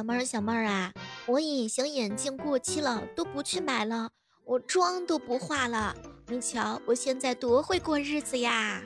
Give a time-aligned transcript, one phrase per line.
[0.00, 0.94] 小妹儿，小妹儿啊，
[1.26, 4.08] 我隐形眼镜过期了，都不去买了，
[4.46, 5.94] 我妆都不化了。
[6.28, 8.82] 你瞧，我现在多会过日子呀！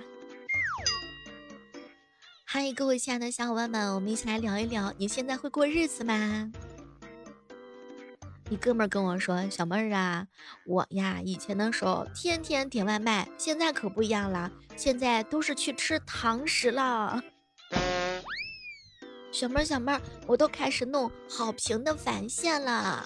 [2.45, 6.51] 嗨，各位亲爱的小伙伴们，我们一起来聊一聊，你现在会过日子吗？
[8.51, 10.27] 一哥们儿跟我说：“小妹儿啊，
[10.67, 17.23] 我呀，以前的时候天天点外卖，现在可不一样了，现在都是去吃堂食了。”
[19.35, 23.05] 小妹儿，小妹儿，我都开始弄好评的返现了。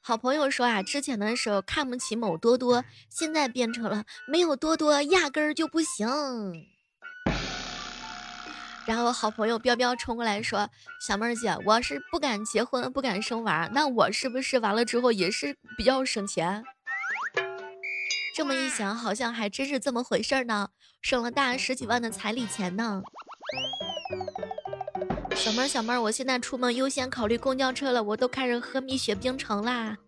[0.00, 6.08] 好朋友说啊，之前的时候看不起某多多，现在变成了没有多多压根儿就不行。
[8.86, 10.70] 然后好朋友彪彪冲过来说
[11.04, 16.62] ：“小妹儿姐，我是不敢结婚，不敢生娃，那我是不是完了之后也是比较省钱？”
[18.38, 20.68] 这么一想，好像还真是这么回事呢，
[21.02, 23.02] 省了大十几万的彩礼钱呢。
[25.34, 29.98] 小妹儿，小妹儿，我现在出门优先考虑公交车了，我都开始喝蜜雪冰城啦。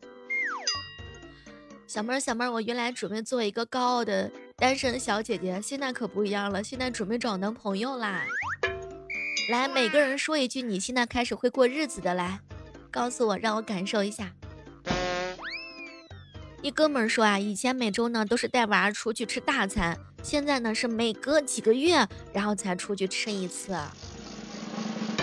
[1.89, 8.25] 小妹儿，小妹儿，我原来准备做一个高傲的单身小姐姐，现在可不一样了，现在准备找男朋友啦。
[9.51, 12.39] 来，每个人说一句你现在开始会过日子的来，
[12.93, 14.31] 告诉我，让我感受一下。
[16.63, 23.79] 一哥们儿说啊，以前每周呢都是带娃出去吃大餐，现在呢是每隔几个月然后才出去吃一次。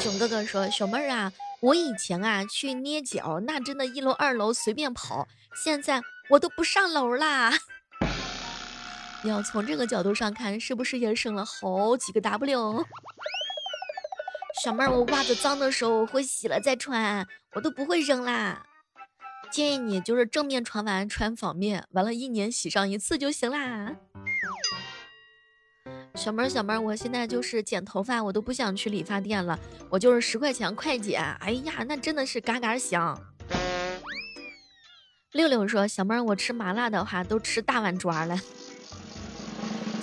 [0.02, 7.54] 囧哥哥说，小妹儿啊，我以前啊去捏脚，那真的一楼二楼随便跑，现在我都不上楼啦。
[9.24, 12.84] 要从这个角度上看，是不是也省了好几个 W？
[14.64, 18.67] 小妹儿，我袜子脏的时候我会洗了再穿，我都不会扔啦。
[19.52, 23.96] 建议你就是正面穿完穿反面，完了，一年洗上一次就行啦。
[26.16, 29.60] 小妹儿，小妹儿，我现在就是剪头发，我都不想去理发店了，
[29.90, 31.22] 我就是十块钱快剪。
[31.40, 33.20] 哎呀，那真的是嘎嘎香。
[35.34, 38.40] 六六说，小妹儿，我吃麻辣的话都吃大碗抓了。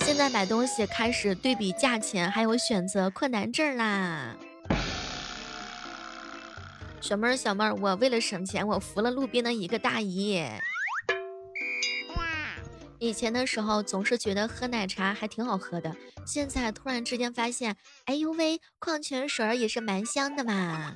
[0.01, 4.37] 现在买东西开始对比价钱，还有选择困难症啦。
[7.05, 10.43] 小妹儿，小妹儿，我为了省钱，我扶了路边的一个大姨。
[12.99, 15.95] 以前的时候总是觉得喝奶茶还挺好喝的，
[16.27, 17.77] 现在突然之间发现，
[18.07, 20.95] 哎呦喂，矿泉水也是蛮香的嘛。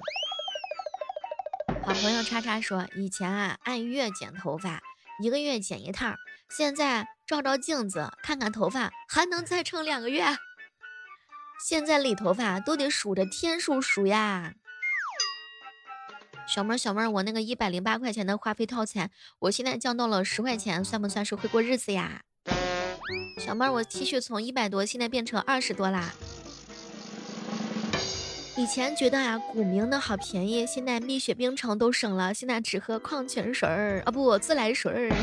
[1.85, 4.81] 好朋友叉叉说，以前啊按月剪头发，
[5.23, 6.17] 一个月剪一趟，
[6.49, 10.25] 现在照照镜子看看头发还能再撑两个月。
[11.63, 14.55] 现在理头发都得数着天数数呀。
[16.49, 22.23] 小妹儿，小妹儿，我那个一百零八块钱的话费套餐，我现在降到了十块钱，算不算是会过日子呀？
[23.39, 26.15] 小妹儿，我 T 恤从一百多现在变成二十多啦。
[28.57, 35.15] 以前觉得啊，古茗的好便宜，现在蜜雪冰城都省了，现在只喝矿泉水儿啊，不，自来水儿。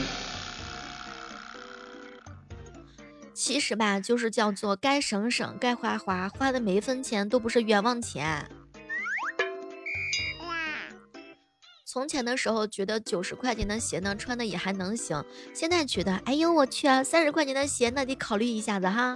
[3.34, 8.48] 其实吧，就是叫做该省省，该花花，花的每一分钱都不是冤枉钱。
[11.96, 15.24] 从前的时候觉得九十块钱的鞋呢穿的也还能行，
[15.54, 19.16] 现在觉得哎呦我去啊，三十块钱的鞋那得考虑一下子哈。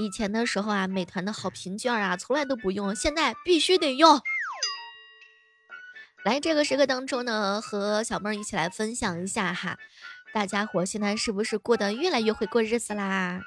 [0.00, 4.20] 以前的时候啊，美团的好评券啊从来都不用，现在必须得用。
[6.24, 9.78] 来这个时刻当中呢，和小妹儿一起来分享一下哈，
[10.34, 13.40] 大家伙现在是不是过得越来越会过日子啦？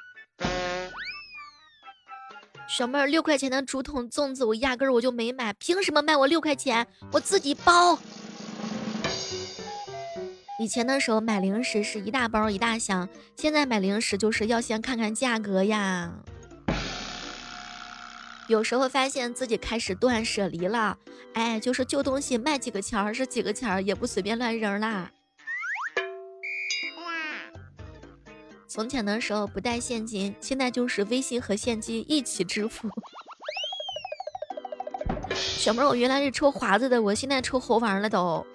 [2.68, 6.86] 小妹儿，六块钱的竹筒粽子，我压根儿我就没买，凭什么卖我六块钱？
[7.12, 7.98] 我自己包。
[10.60, 16.12] 以前的时候买零食是一大包一大箱，现在买零食就是要先看看价格呀。
[18.48, 20.98] 有时候发现自己开始断舍离了，
[21.34, 25.12] 哎，就是旧东西卖几个钱儿是几个钱儿，也不随便乱扔啦。
[28.76, 32.90] 从前的时候不带现金，现在就是微信和现金一起支付。
[35.32, 38.46] 小妹儿，我原来是抽华子的，我现在抽猴王了都。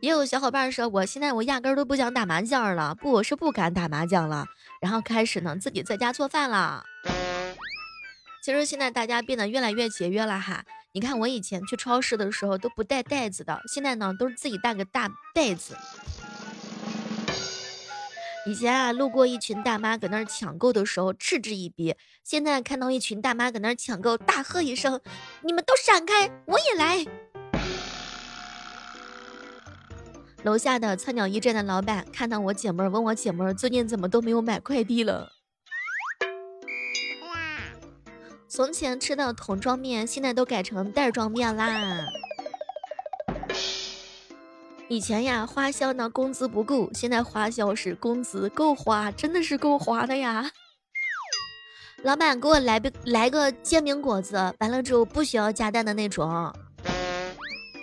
[0.00, 4.44] 也有小伙伴说，我现在我压根都不想打麻将了，不，我是不敢打麻将了，
[4.80, 6.82] 然后开始呢自己在家做饭了。
[8.42, 15.76] 其实现在大家变得越来越节约了哈，你看我以前去超市的时候都不带袋子的，现在呢都是自己带个大袋子。
[18.48, 24.98] 以前啊，路过一群大妈搁那儿抢购的时候嗤之以鼻，现在看到一群大妈搁那儿抢购，大喝一声
[25.44, 27.04] ：“你们都闪开，我也来！”
[30.44, 35.30] 楼下的菜鸟驿站的老板看到我姐妹儿，问我姐妹儿最近怎么都没有买快递了。
[38.48, 42.06] 从前吃的桶装面，现在都改成袋装面啦。
[44.90, 50.50] 以前呀，花销呢工资不够，现在花销是工资够花，真的是够花的呀。
[52.02, 56.54] 老板给我来个来个煎饼果子，完了之后不需要加蛋的那种。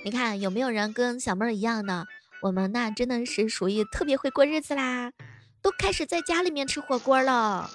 [0.03, 2.07] 你看有没有人跟小妹儿一样的？
[2.41, 5.11] 我们那真的是属于特别会过日子啦，
[5.61, 7.69] 都开始在家里面吃火锅了。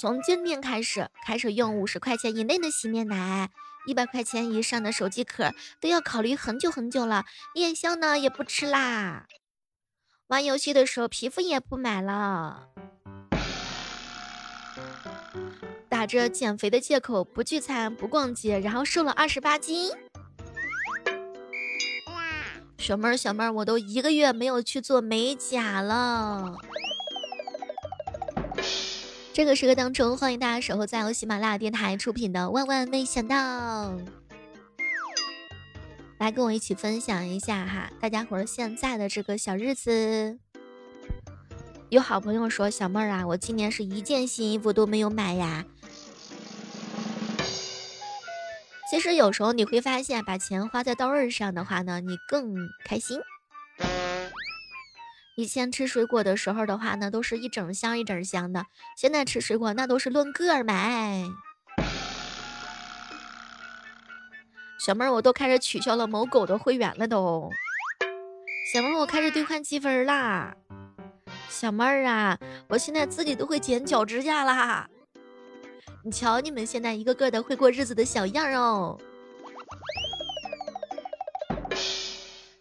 [0.00, 3.48] 从今天开始，开始用五十块钱以内的洗面奶。
[3.86, 7.24] 一百块钱以上的手机壳都要考虑很久很久了，
[7.54, 9.26] 夜宵呢也不吃啦，
[10.28, 12.68] 玩游戏的时候皮肤也不买了，
[15.88, 19.90] 打着减肥的借口不聚餐不逛街，然后瘦了二十八斤。
[22.78, 26.56] 小妹儿小妹儿，我都一个月没有去做美甲了。
[29.32, 33.36] 这个时刻当中，欢迎大家守候在由喜马拉雅电台出品的《万万没想到》，
[36.18, 40.38] 来跟我一起分享一下哈，大家伙现在的这个小日子。
[41.90, 45.64] 有好朋友说：“小妹儿啊，我今年是一件新衣服都没有买呀。”
[48.90, 53.20] 其实有时候你会发现，把钱花在刀刃上的话呢，你更开心。
[55.36, 58.66] 以前吃水果的时候的话呢，都是一整箱一整箱的，
[58.96, 61.24] 现在吃水果那都是论个买。
[64.78, 67.50] 小妹儿，我都开始取消了某狗的会员了都。
[68.72, 70.54] 小妹儿，我开始兑换积分啦。
[71.48, 72.38] 小妹儿啊，
[72.68, 74.88] 我现在自己都会剪脚指甲啦。
[76.02, 78.98] 你瞧你们现在一个个的会过日子的小样哦。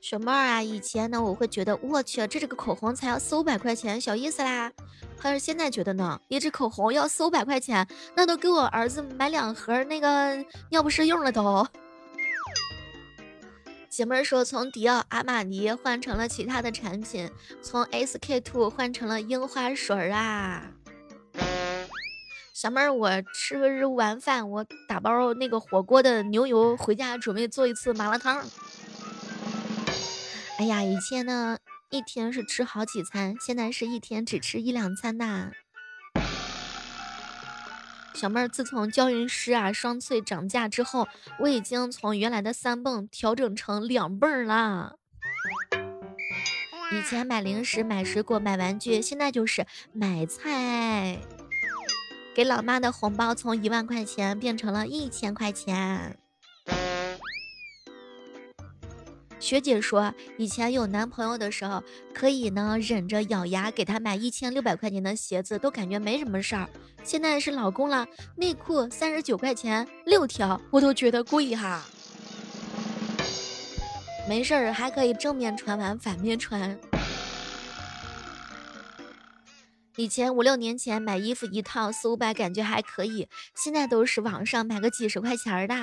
[0.09, 4.71] 小妹啊，以前呢，我会觉得我去，这这个口红才要四五百块钱，小意思啦。
[5.15, 11.63] 可是现在觉得呢，一支口红要四五百块钱，那都给我儿子买两盒那个尿不湿用了都。
[13.87, 17.29] 姐妹儿说，从迪奥、阿玛尼换成了其他的产品，
[17.61, 20.71] 从 SK two 换成了樱花水啊。
[22.51, 28.43] 小妹儿，我吃完饭，我打包那个火锅的牛油回家，准备做一次麻辣烫。
[30.59, 31.57] 哎呀，以前呢
[31.89, 35.51] 一天是吃好几餐，现在是一天只吃一两餐呐。
[38.13, 41.07] 小妹儿，自从娇韵诗啊双萃涨价之后，
[41.39, 44.95] 我已经从原来的三泵调整成两泵啦。
[46.91, 51.19] 以前买零食、买水果、买玩具，现在就是买菜。
[52.35, 56.19] 给老妈的红包从一万块钱变成了一千块钱。
[59.39, 61.81] 学姐说，以前有男朋友的时候，
[62.13, 66.69] 可以呢忍着咬牙给他买一千六百块钱的鞋子，都感觉没什么事儿。
[67.03, 68.05] 现在是老公了，
[68.35, 71.83] 内裤三十九块钱六条，我都觉得贵哈。
[74.27, 76.77] 没事儿，还可以正面穿完反面穿。
[79.95, 85.75] 以前五六年前买衣服一套四五百，感觉还可以，现在都是网上买个几十块钱的。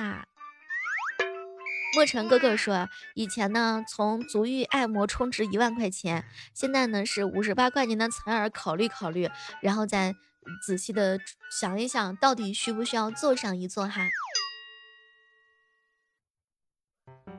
[1.97, 6.23] 墨尘哥哥说：“以前呢，从足浴按摩充值一万块钱，
[6.53, 9.27] 现在呢是五十八块钱的采耳，考虑考虑，
[9.63, 10.13] 然后再
[10.63, 14.07] 仔细的想一想，到底需不需要做上一做哈。”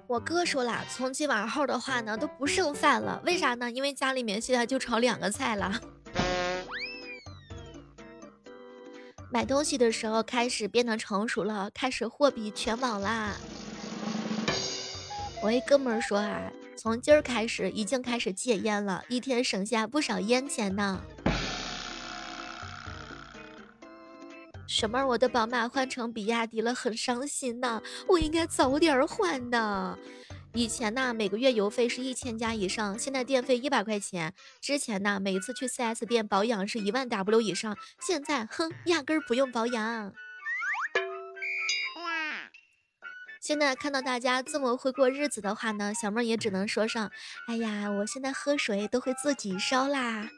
[0.08, 3.70] 我哥说了，从今往后的话呢，都不剩饭了，为啥呢？
[3.70, 5.80] 因为家里面现在就炒两个菜了。
[9.30, 13.36] 买东西的时候开始变得成熟了，开始货比全网啦。
[15.40, 21.00] 我一哥们儿说啊，从今儿开始已经开始戒烟了，一天省下不少烟钱呢。
[24.66, 25.06] 什么？
[25.06, 27.80] 我的宝马换成比亚迪了，很伤心呐。
[28.08, 29.96] 我应该早点换的。
[30.54, 34.34] 以前呢，每个月油费是一千加以上，现在电费一百块钱。
[34.60, 40.12] 之前呢，每次去 4S 店保养是一万 W 以上，现在哼，压根儿不用保养。
[43.40, 47.10] 现在看到大家这么会过日子的话呢，小妹也只能说上，
[47.46, 50.28] 哎呀，我现在喝水都会自己烧啦。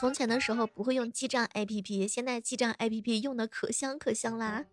[0.00, 4.64] 从前的时候不会用记账 APP，现在记账 APP 用的可香可香啦。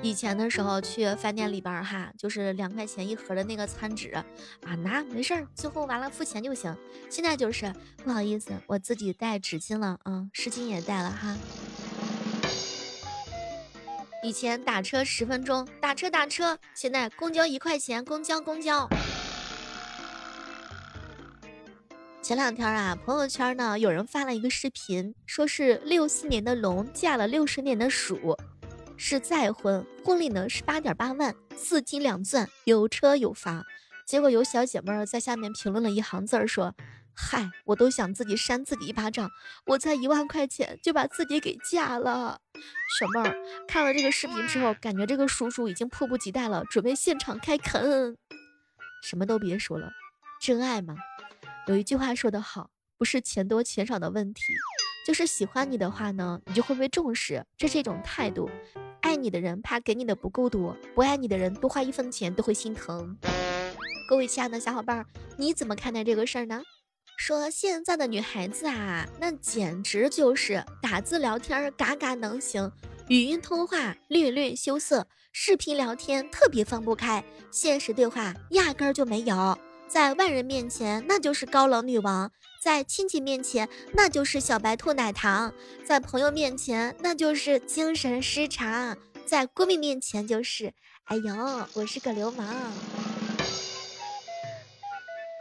[0.00, 4.24] 以前的时候去饭店里边哈，就是两块钱一盒的那个餐纸啊，
[4.76, 6.76] 拿没事儿，最后完了付钱就行。
[7.10, 7.72] 现在就是
[8.04, 11.36] 不好意思，我自己带纸巾了，啊，湿巾也带了哈。
[14.24, 18.88] 以前打车十分钟，打车打车，现在公交一块钱，公交公交。
[22.22, 28.38] 前两天啊，朋友圈呢有人发了一个视频，说是六四年的龙嫁了六十年的鼠，
[28.96, 33.64] 是再婚，婚礼呢是八点八万，四金两钻，有车有房。
[34.06, 36.76] 结果有小姐妹儿在下面评论了一行字儿，说
[37.14, 39.30] ：“嗨，我都想自己扇自己一巴掌，
[39.66, 42.40] 我才一万块钱就把自己给嫁了。”
[42.98, 43.36] 小妹儿
[43.68, 48.16] 看了这个视频之后，感觉这个叔叔已经迫不及待了，准备现场开啃。
[49.02, 49.90] 什么都别说了，
[50.40, 50.94] 真爱嘛。
[51.66, 54.42] 有一句话说得好，不是钱多钱少的问题，
[55.06, 58.50] 就是喜欢你的话呢，你就会被重视，这是一种态度。
[59.00, 63.18] 爱你的人怕给你的不够多，不爱你的人多花一分钱都会心疼。
[64.08, 65.04] 各位亲爱的小伙伴，
[65.36, 66.62] 你怎么看待这个事儿呢？
[67.24, 72.68] 说现在的女孩子啊，那简直就是打字聊天嘎嘎能行，
[73.06, 79.56] 语音通话略略羞涩，视频聊天特别放不开，现实对话压根儿就没有。
[79.86, 82.28] 在外人面前，那就是高冷女王；
[82.60, 85.52] 在亲戚面前，那就是小白兔奶糖；
[85.84, 90.74] 在朋友面前，那就是精神失常；在闺蜜面前，就是
[91.04, 92.52] 哎呦，我是个流氓。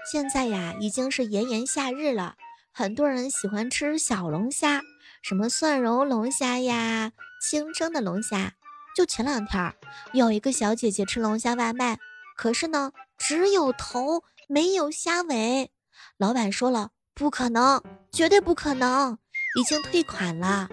[0.09, 2.35] 现在呀，已经是炎炎夏日了，
[2.71, 4.81] 很多人喜欢吃小龙虾，
[5.21, 8.53] 什么蒜蓉龙虾呀、清蒸的龙虾。
[8.95, 9.73] 就前两天，
[10.13, 11.99] 有一个小姐姐吃龙虾外卖，
[12.35, 14.23] 可是呢，只有头。
[14.47, 15.71] 没有虾尾，
[16.17, 17.81] 老板说了，不可能，
[18.11, 19.17] 绝对不可能，
[19.57, 20.67] 已经退款了。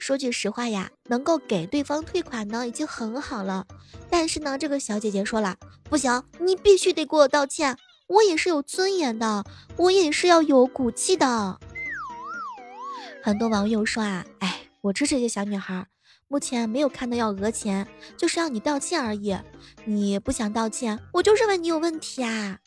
[0.00, 3.64] 说句实话呀，能够给对方退款呢，已经很好了。
[4.10, 7.76] 但是呢，这个小姐姐说了，不行，你必须得给我道歉，
[8.08, 9.44] 我也是有尊严的，
[9.76, 11.58] 我也是要有骨气的。
[13.22, 15.86] 很多网友说啊，哎，我支持这些小女孩，
[16.26, 17.86] 目前没有看到要讹钱，
[18.16, 19.36] 就是要你道歉而已。
[19.84, 22.58] 你不想道歉，我就认为你有问题啊。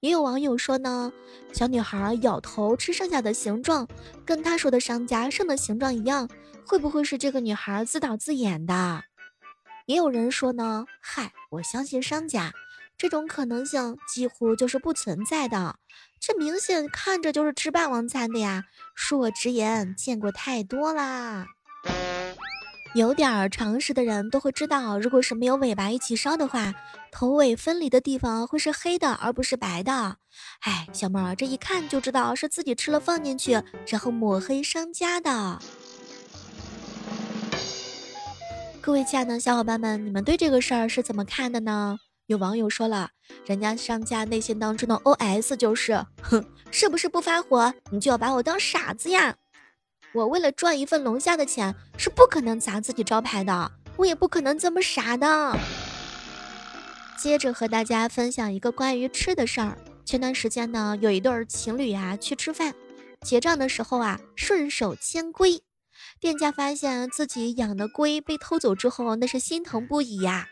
[0.00, 1.10] 也有网友说呢，
[1.52, 3.88] 小女孩咬头吃剩下的形状，
[4.26, 6.28] 跟她说的商家剩的形状一样，
[6.66, 9.02] 会不会是这个女孩自导自演的？
[9.86, 12.52] 也有人说呢，嗨，我相信商家，
[13.00, 15.76] 这种可能性几乎就是不存在的。
[16.20, 18.64] 这明显看着就是吃霸王餐的呀！
[18.94, 21.46] 恕我直言，见过太多啦。
[22.94, 26.74] 有点常识的人都会知道，如果是没有尾巴一起烧的话，
[27.10, 30.18] 头尾分离的地方会是黑的，而不是白的。
[30.60, 35.58] 哎，小妹儿，这一看就知道是自己吃了放进去，然后抹黑商家的。
[38.82, 41.98] 各位亲爱的小伙伴们，你们对这个事儿是怎么看的呢？
[42.30, 43.10] 有网友说了，
[43.44, 49.34] 人家商家内心当中的 OS 就是：哼，是不是不发火，你就要把我当傻子呀？
[50.14, 55.58] 我为了赚一份龙虾的钱，是不可能砸自己招牌的，我也不可能这么傻的。
[57.18, 59.76] 接着和大家分享一个关于吃的事儿。
[60.04, 62.72] 前段时间呢，有一对情侣啊去吃饭，
[63.22, 65.60] 结账的时候啊顺手牵龟，
[66.20, 70.50] 店家发现自己养的龟被偷走之后，那是心疼不已呀。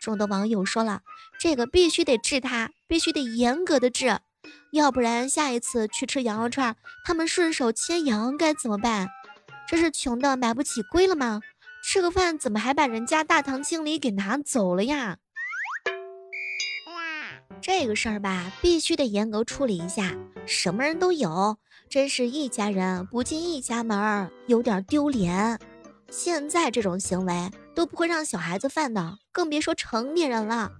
[0.00, 1.02] 众多网友说了，
[1.38, 4.18] 这个必须得治他，必须得严格的治。
[4.72, 9.08] 要不然下一次去吃羊肉串，他们顺手牵羊该怎么办？
[9.66, 11.40] 这是穷的买不起龟了吗？
[11.82, 15.18] 吃个饭怎么还把人家大堂经理给拿走了呀？
[17.60, 20.14] 这个事儿吧，必须得严格处理一下。
[20.46, 25.58] 什么人都有，真是一家人不进一家门，有点丢脸。
[26.10, 30.72] 现在这种行为都不会让小孩子犯的，更别说成年人了。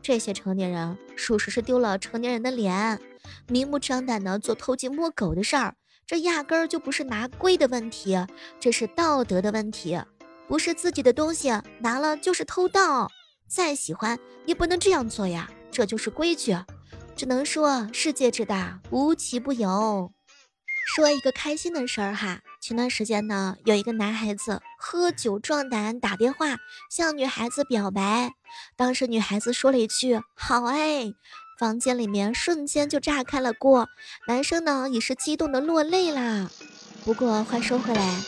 [0.00, 3.00] 这些成年人属实是丢了成年人的脸。
[3.48, 5.74] 明目张胆的做偷鸡摸狗的事儿，
[6.06, 8.16] 这压根儿就不是拿龟的问题，
[8.60, 10.00] 这是道德的问题。
[10.46, 13.10] 不是自己的东西拿了就是偷盗，
[13.48, 16.56] 再喜欢也不能这样做呀，这就是规矩。
[17.16, 20.12] 只能说世界之大，无奇不有。
[20.84, 26.58] 说一个开心的事儿哈，前段时间呢，有一个男孩子喝酒壮胆，打电话
[26.90, 28.32] 向女孩子表白，
[28.76, 31.14] 当时女孩子说了一句“好哎”。
[31.58, 33.88] 房间里面瞬间就炸开了锅，
[34.26, 36.50] 男生呢也是激动的落泪啦。
[37.04, 38.20] 不过话说回来，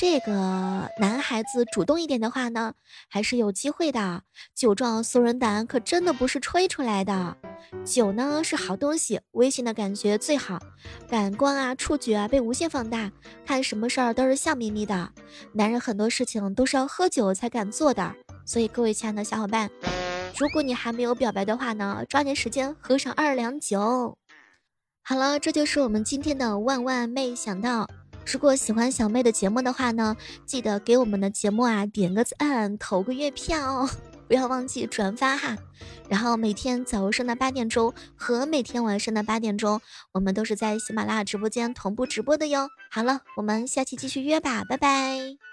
[0.00, 2.74] 这个男孩子主动一点的话呢，
[3.08, 4.22] 还是有机会的。
[4.54, 7.36] 酒壮怂人胆，可真的不是吹出来的。
[7.84, 10.60] 酒呢是好东西，微醺的感觉最好，
[11.08, 13.10] 感官啊、触觉啊被无限放大，
[13.44, 15.10] 看什么事儿都是笑眯眯的。
[15.52, 18.14] 男人很多事情都是要喝酒才敢做的，
[18.46, 19.68] 所以各位亲爱的小伙伴。
[20.38, 24.16] 如果你还没有表白的话呢，抓紧时间喝上二两酒。
[25.02, 27.88] 好了，这就是我们今天的万万没想到。
[28.30, 33.90] 如果喜欢小妹的节目的话呢，记得给我们的节目啊点个赞，投个月票哦。
[34.28, 35.56] 不要忘记转发哈。
[36.10, 39.80] 然后每天早上的八点钟和每天晚上的八点钟，
[40.12, 42.68] 我们都是在喜马拉雅直播间同步直播的哟。
[42.90, 45.47] 好了，我们下期继续约吧，拜拜。